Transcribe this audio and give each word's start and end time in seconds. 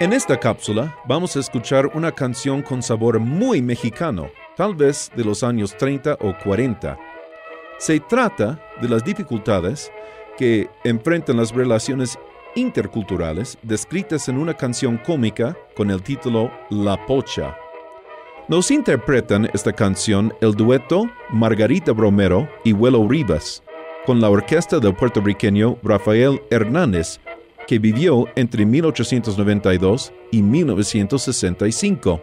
En 0.00 0.12
esta 0.12 0.40
cápsula 0.40 0.98
vamos 1.06 1.36
a 1.36 1.38
escuchar 1.38 1.86
una 1.94 2.10
canción 2.10 2.62
con 2.62 2.82
sabor 2.82 3.20
muy 3.20 3.62
mexicano, 3.62 4.28
tal 4.56 4.74
vez 4.74 5.08
de 5.14 5.24
los 5.24 5.44
años 5.44 5.76
30 5.76 6.18
o 6.20 6.34
40. 6.42 6.98
Se 7.78 8.00
trata 8.00 8.60
de 8.82 8.88
las 8.88 9.04
dificultades 9.04 9.92
que 10.36 10.68
enfrentan 10.82 11.36
las 11.36 11.52
relaciones 11.52 12.18
interculturales 12.56 13.56
descritas 13.62 14.28
en 14.28 14.38
una 14.38 14.54
canción 14.54 14.98
cómica 14.98 15.56
con 15.76 15.92
el 15.92 16.02
título 16.02 16.50
La 16.70 17.06
Pocha. 17.06 17.56
Nos 18.48 18.72
interpretan 18.72 19.48
esta 19.54 19.72
canción 19.72 20.34
el 20.40 20.56
dueto 20.56 21.04
Margarita 21.30 21.92
Bromero 21.92 22.48
y 22.64 22.72
Huelo 22.72 23.06
Rivas, 23.06 23.62
con 24.06 24.20
la 24.20 24.28
orquesta 24.28 24.80
del 24.80 24.96
puertorriqueño 24.96 25.78
Rafael 25.84 26.42
Hernández 26.50 27.20
que 27.66 27.78
vivió 27.78 28.26
entre 28.36 28.64
1892 28.66 30.12
y 30.30 30.42
1965. 30.42 32.20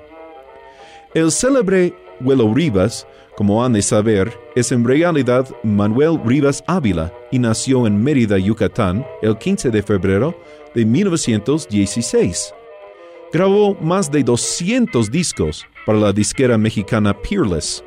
El 1.14 1.32
célebre 1.32 1.94
Huelo 2.22 2.54
Rivas, 2.54 3.08
como 3.36 3.64
han 3.64 3.74
de 3.74 3.82
saber, 3.82 4.32
es 4.56 4.72
en 4.72 4.86
realidad 4.86 5.48
Manuel 5.64 6.20
Rivas 6.24 6.64
Ávila 6.68 7.14
y 7.32 7.40
nació 7.40 7.88
en 7.88 8.02
Mérida, 8.02 8.38
Yucatán, 8.38 9.06
el 9.22 9.38
15 9.38 9.72
de 9.72 9.84
febrero 9.84 10.36
de 10.74 10.86
1916. 10.86 12.54
Grabó 13.34 13.76
más 13.76 14.12
de 14.12 14.24
200 14.24 15.10
discos 15.10 15.66
para 15.86 16.00
la 16.00 16.14
disquera 16.14 16.58
mexicana 16.58 17.18
Peerless. 17.18 17.84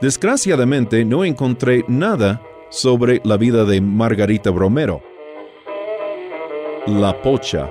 Desgraciadamente 0.00 1.04
no 1.04 1.24
encontré 1.24 1.84
nada 1.88 2.42
sobre 2.70 3.20
la 3.24 3.36
vida 3.36 3.64
de 3.64 3.80
Margarita 3.80 4.50
Bromero. 4.50 5.02
La 6.86 7.12
Pocha. 7.12 7.70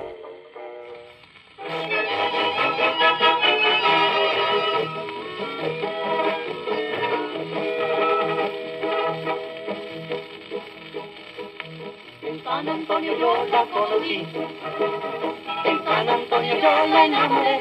En 12.22 12.44
San 12.44 12.68
Antonio 12.68 13.18
yo 13.18 13.46
la 13.50 13.64
conocí, 13.66 14.26
en 15.64 15.84
San 15.84 16.08
Antonio 16.08 16.54
yo 16.54 16.86
la 16.86 17.04
enamoré, 17.04 17.60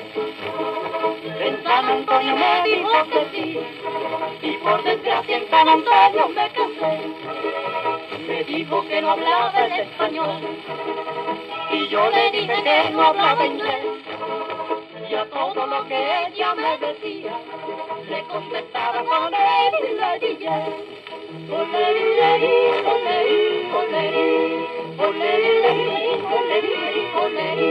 en 1.40 1.64
San 1.64 1.86
Antonio 1.86 2.36
me 2.36 2.64
dijo 2.70 2.92
que 3.12 3.28
sí, 3.32 3.60
y 4.44 4.52
por 4.58 4.84
desgracia 4.84 5.38
en 5.38 5.50
San 5.50 5.68
Antonio 5.68 6.28
me 6.30 6.50
casé. 6.52 7.69
Me 8.30 8.44
dijo 8.44 8.88
que 8.88 9.02
no 9.02 9.10
hablaba 9.10 9.52
el 9.66 9.72
español, 9.72 10.40
y 11.72 11.88
yo 11.88 12.10
le 12.12 12.30
dije 12.30 12.64
que 12.64 12.90
no 12.92 13.02
hablaba 13.02 13.44
inglés, 13.44 13.86
y 15.10 15.16
a 15.16 15.26
todo 15.32 15.66
lo 15.66 15.88
que 15.88 16.28
ella 16.28 16.54
me 16.54 16.78
decía, 16.78 17.40
le 18.08 18.24
contestaba 18.26 19.04
con 19.04 19.34
él 19.34 19.74
y 19.82 19.96
le 20.00 20.28
dije. 20.28 20.50
Oleri, 21.52 22.04
leri, 22.20 22.56
oleri, 22.94 23.72
oleri, 23.80 24.68
oleri, 25.00 25.62
leri, 25.64 26.22
oleri, 26.38 27.12
oleri. 27.16 27.69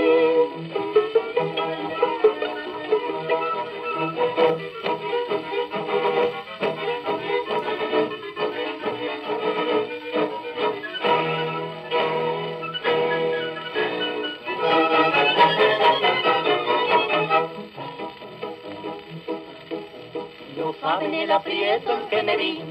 Saben 20.88 21.12
el 21.12 21.30
aprieto 21.30 22.08
que 22.08 22.22
me 22.22 22.34
vi, 22.38 22.62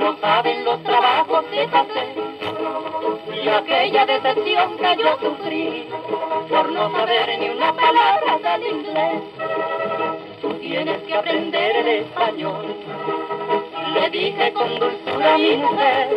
no 0.00 0.16
saben 0.20 0.64
los 0.64 0.82
trabajos 0.82 1.44
que 1.52 1.68
pasé 1.68 2.06
y 3.40 3.48
aquella 3.48 4.04
decepción 4.04 4.76
que 4.78 4.96
yo 5.00 5.16
sufrí 5.20 5.88
por 6.48 6.72
no 6.72 6.90
saber 6.90 7.38
ni 7.38 7.50
una 7.50 7.72
palabra 7.72 8.36
del 8.42 8.66
inglés. 8.66 9.22
Tú 10.40 10.54
tienes 10.54 11.00
que 11.02 11.14
aprender 11.14 11.76
el 11.76 11.88
español, 11.88 12.74
le 13.94 14.10
dije 14.10 14.52
con 14.52 14.80
dulzura 14.80 15.34
a 15.34 15.38
mi 15.38 15.56
mujer. 15.58 16.08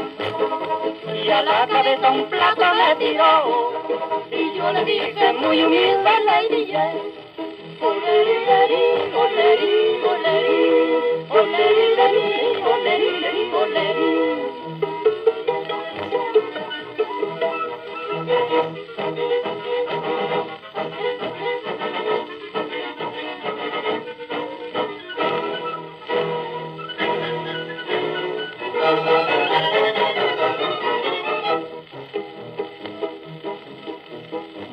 Y 1.23 1.29
a 1.29 1.43
la 1.43 1.67
cabeza 1.67 2.09
un 2.09 2.25
plato 2.25 2.63
me 2.73 2.95
tiró. 2.95 3.71
Y 4.31 4.57
yo 4.57 4.71
le 4.71 4.83
dije 4.83 5.33
muy 5.33 5.63
humilde 5.63 6.11
Lady 6.25 6.71
Jane. 6.71 7.24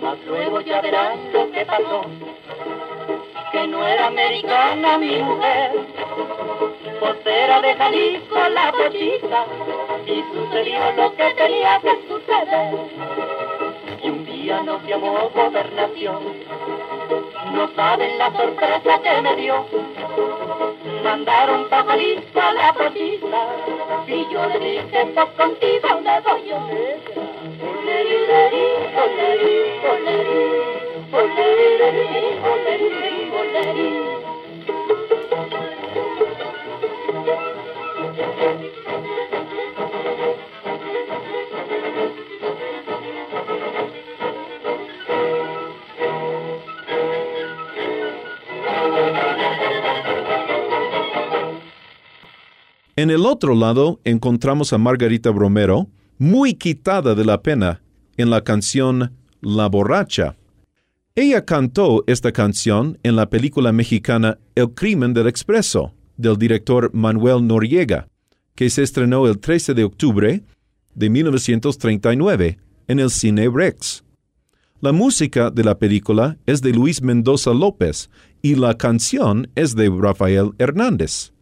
Mas 0.01 0.19
luego 0.27 0.61
ya 0.61 0.81
verás 0.81 1.19
lo 1.33 1.51
que 1.53 1.65
pasó, 1.65 2.03
que 3.53 3.67
no 3.69 3.87
era 3.87 4.07
americana 4.07 4.97
mi 4.97 5.19
mujer, 5.19 5.73
pues 6.99 7.17
era 7.27 7.61
de 7.61 7.75
Jalisco 7.75 8.49
la 8.49 8.73
pochita, 8.73 9.45
y 10.07 10.25
sucedió 10.33 10.93
lo 10.97 11.15
que 11.15 11.35
tenía 11.35 11.79
que 11.81 11.99
suceder. 12.09 12.75
Y 14.03 14.09
un 14.09 14.25
día 14.25 14.63
nos 14.63 14.83
llamó 14.85 15.29
gobernación, 15.35 16.21
no 17.53 17.69
saben 17.77 18.19
la 18.19 18.33
sorpresa 18.33 19.03
que 19.03 19.21
me 19.21 19.37
dio. 19.37 19.67
Mandaron 21.05 21.69
pa' 21.69 21.85
Jalisco 21.85 22.41
a 22.41 22.53
la 22.55 22.73
pochita, 22.73 23.47
y 24.07 24.33
yo 24.33 24.47
le 24.47 24.59
dije, 24.59 25.13
pues 25.15 25.29
contigo 25.37 26.01
me 26.03 26.21
voy 26.21 26.49
yo. 26.49 26.57
Oleri, 26.57 28.27
leri, 28.27 28.67
oleri, 28.97 30.72
En 52.97 53.11
el 53.11 53.27
otro 53.27 53.55
lado 53.55 54.01
encontramos 54.05 54.73
a 54.73 54.79
Margarita 54.79 55.29
Bromero, 55.31 55.89
muy 56.17 56.55
quitada 56.55 57.15
de 57.15 57.27
la 57.27 57.43
pena, 57.43 57.83
en 58.17 58.31
la 58.31 58.45
canción 58.45 59.13
La 59.43 59.67
borracha. 59.67 60.37
Ella 61.15 61.45
cantó 61.45 62.05
esta 62.07 62.33
canción 62.33 62.99
en 63.03 63.17
la 63.17 63.29
película 63.29 63.71
mexicana 63.71 64.39
El 64.55 64.71
crimen 64.71 65.13
del 65.13 65.27
expreso, 65.27 65.93
del 66.17 66.39
director 66.39 66.89
Manuel 66.95 67.47
Noriega, 67.47 68.09
que 68.55 68.71
se 68.71 68.83
estrenó 68.83 69.27
el 69.27 69.39
13 69.39 69.75
de 69.75 69.85
octubre 69.85 70.43
de 70.95 71.11
1939 71.11 72.59
en 72.89 72.99
el 72.99 73.11
Cine 73.11 73.51
Rex. 73.53 74.05
La 74.81 74.93
música 74.93 75.51
de 75.51 75.65
la 75.65 75.79
película 75.79 76.39
es 76.47 76.63
de 76.63 76.73
Luis 76.73 77.03
Mendoza 77.03 77.53
López 77.53 78.09
y 78.41 78.55
la 78.55 78.79
canción 78.79 79.51
es 79.55 79.75
de 79.75 79.91
Rafael 79.91 80.53
Hernández. 80.57 81.35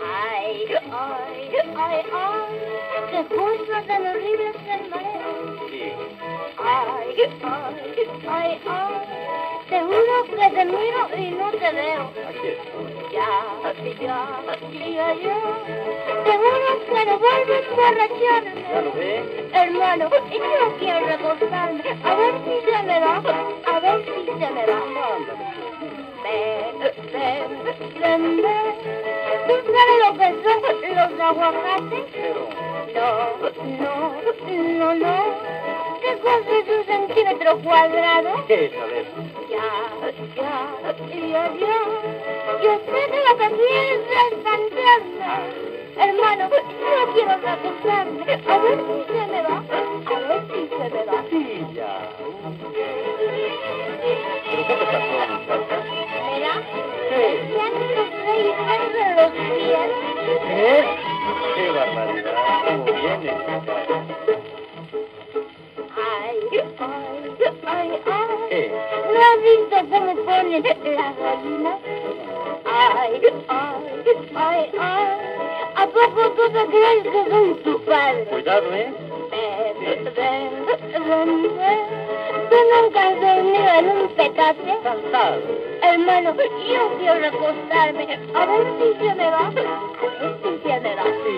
Ay, 0.00 0.66
ay, 0.90 1.56
ay, 1.76 2.02
ay, 2.12 2.52
qué 3.10 3.20
cosas 3.34 3.86
tan 3.86 4.06
horribles 4.06 4.56
el 4.68 4.88
mareo. 4.90 5.32
Ay, 6.58 7.16
ay, 7.42 7.86
ay, 8.28 8.60
ay, 8.66 9.51
te 9.72 9.80
juro 9.80 10.24
que 10.28 10.50
te 10.54 10.64
miro 10.66 11.08
y 11.16 11.30
no 11.30 11.50
te 11.50 11.72
veo. 11.72 12.02
Aquí 12.28 12.48
estoy. 12.48 12.92
Ya, 13.10 13.28
ya, 13.72 14.16
ya, 14.90 15.14
ya, 15.14 15.38
te 16.24 16.32
juro 16.36 16.70
que 16.86 17.00
no 17.06 17.18
vuelvo 17.18 17.52
a 17.52 17.58
emborracharme. 17.58 19.08
Hermano, 19.54 20.10
yo 20.10 20.76
quiero 20.78 21.06
recostarme, 21.06 21.84
a 22.04 22.14
ver 22.14 22.34
si 22.44 22.70
se 22.70 22.82
me 22.82 23.00
va, 23.00 23.14
a 23.64 23.80
ver 23.80 24.04
si 24.04 24.26
se 24.26 24.50
me 24.50 24.66
va. 24.66 24.78
Ándale. 25.14 25.44
Ven, 26.22 26.78
ven, 27.12 27.48
ven, 27.98 28.42
ven. 28.42 28.74
¿Tú 29.48 29.54
sabes 29.72 29.96
lo 30.04 30.10
que 30.18 30.28
son 30.42 30.60
los 30.96 31.20
aguacates? 31.20 32.06
No, 32.94 33.08
no, 33.80 33.92
no, 34.78 34.94
no. 34.94 35.16
¿Qué 36.02 36.12
cosa 36.18 36.58
es 36.58 36.91
centímetro 37.06 37.58
cuadrado? 37.58 38.44
¿qué 38.46 38.66
es, 38.66 38.72
a 38.74 38.86
ver? 38.86 39.04
Ya, 39.50 39.68
ya, 40.36 40.54
ya, 41.10 41.52
ya. 41.58 41.78
Yo 42.62 42.72
sé 42.86 43.10
que 43.10 43.20
lo 43.28 43.36
que 43.38 43.48
quieres 43.56 44.00
es 44.00 44.34
cantarme. 44.44 45.30
Hermano, 45.96 46.48
yo 46.50 47.12
quiero 47.12 47.34
recostarme, 47.36 48.22
a 48.48 48.58
ver 48.58 48.78
si 48.78 49.21
visto 69.42 69.76
cómo 69.90 70.14
ponen 70.24 70.62
las 70.62 71.16
gallinas? 71.18 71.78
Ay, 72.64 73.20
ay, 73.48 74.04
ay, 74.34 74.70
ay. 74.78 75.06
¿A 75.74 75.86
poco 75.86 76.30
tú 76.36 76.42
te 76.52 76.66
crees 76.66 77.02
que 77.02 77.30
soy 77.30 77.54
tu 77.64 77.80
padre? 77.84 78.24
Cuidado, 78.30 78.74
¿eh? 78.74 78.92
Ven, 79.30 80.04
ven, 80.14 80.14
ven, 80.14 81.56
ven. 81.56 81.78
¿Tú 82.50 82.56
nunca 82.70 83.08
has 83.08 83.20
dormido 83.20 83.68
en 83.78 83.86
un 83.88 84.08
petate? 84.10 84.78
Cansado. 84.82 85.40
Hermano, 85.82 86.34
yo 86.34 86.98
quiero 86.98 87.20
recostarme. 87.20 88.18
A 88.34 88.46
ver 88.46 88.66
si 88.78 88.98
se 88.98 89.14
me 89.14 89.30
va. 89.30 89.46
A 89.46 89.50
ver 89.50 90.38
si 90.42 90.68
se 90.68 90.80
me 90.80 90.94
va. 90.94 91.04
Sí. 91.04 91.36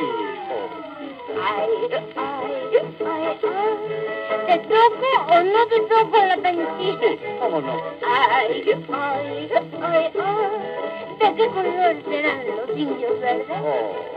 Ay, 1.42 1.70
ay, 1.92 2.82
ay, 3.00 3.38
ay. 3.42 4.23
¿Te 4.46 4.58
toco 4.58 5.32
o 5.32 5.42
no 5.42 5.66
te 5.66 5.80
toco 5.80 6.16
la? 6.16 6.34
Sí, 6.78 7.18
¿cómo 7.40 7.60
no? 7.60 7.80
Ay, 8.06 8.64
ay, 8.92 9.50
ay, 9.82 10.12
ay. 10.18 10.74
¿De 11.18 11.34
qué 11.36 11.46
color 11.48 11.96
serán 12.08 12.46
los 12.46 12.76
indios 12.76 13.20
verdes? 13.20 13.46
Oh, 13.62 14.14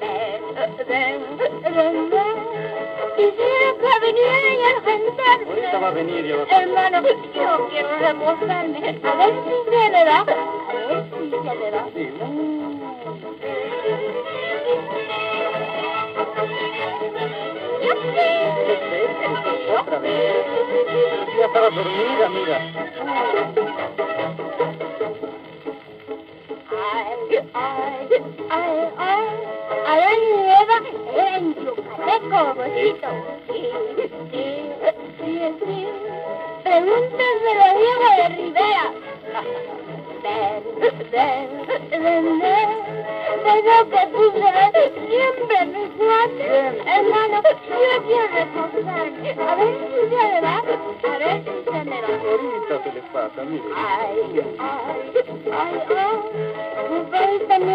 Ven, 0.00 0.42
ven, 0.88 1.22
ven, 1.62 2.10
ven. 2.10 2.36
Quisiera 3.16 3.72
que 3.80 4.06
viniera 4.06 4.68
a 4.78 5.48
ahorita 5.48 5.78
va 5.78 5.88
a 5.88 5.90
venir 5.92 6.24
yo. 6.26 6.44
Hermano, 6.50 7.02
yo 7.34 7.68
quiero 7.70 7.98
reposarme. 7.98 9.00
A 9.02 9.16
ver 9.16 9.34
si 9.44 9.70
se 9.70 9.90
me 9.90 10.04
va. 10.04 10.18
A 10.18 10.24
ver 10.24 11.04
si 11.10 11.30
se 11.30 11.36
me 11.36 11.70
va. 11.70 11.86
Sí. 11.94 12.61
Otra 19.92 20.08
vez. 20.08 20.46
Ya 21.38 21.44
estaba 21.44 21.68
dormida, 21.68 22.28
mira. 22.30 22.56
Ay, 26.70 27.38
ay, 27.52 28.08
ay, 28.48 28.88
ay. 28.96 29.26
Adán 29.86 30.20
y 30.22 30.32
Eva 30.62 30.76
eran 31.14 31.54
yucatecos, 31.54 32.56
bonito. 32.56 33.08
Sí, 33.48 33.60
sí, 34.30 34.42
sí, 35.20 35.32
sí. 35.60 35.78
Pregúntenselo 36.62 37.62
a 37.62 37.74
Diego 37.74 38.08
de 38.16 38.28
Rivera. 38.30 38.84
Ven. 40.22 41.50
Pero 43.44 43.76
que 43.90 44.02
siempre. 45.08 45.56
Hermano, 46.86 47.36
yo 47.42 47.94
quiero. 48.06 48.40
A 49.42 49.54
ver 49.56 49.72
si. 49.88 50.14
A. 50.14 50.62
Ahorita. 52.22 52.74
Ay, 53.74 54.22
ay, 54.36 54.70
ay, 55.50 55.74
ay. 55.96 56.16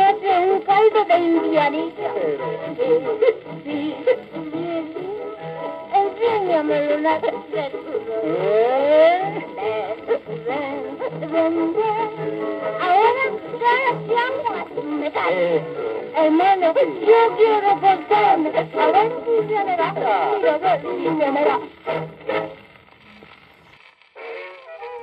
Hace 0.07 0.31
un 0.39 0.59
caldo 0.61 1.01
de 1.05 1.17
indianita. 1.17 2.09
Sí, 3.63 3.95
¿eh? 10.47 10.81
Ven, 10.99 11.31
ven, 11.31 11.31
ven, 11.31 11.73
ven. 11.73 12.09
Ahora 12.81 13.23
ya 13.59 13.75
llamo 14.07 14.97
me 14.99 15.11
cae. 15.11 15.57
Eso. 15.57 15.65
Hermano, 16.15 16.73
yo 16.73 17.35
quiero 17.38 17.71
contarme. 17.79 18.49
A 18.49 18.91
ver 18.91 19.11
si 19.25 19.47
se 19.47 19.63
me 19.65 19.77
me. 19.77 21.59